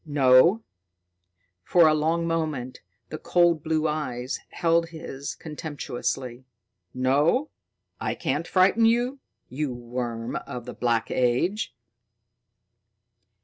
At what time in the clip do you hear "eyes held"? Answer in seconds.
3.87-4.87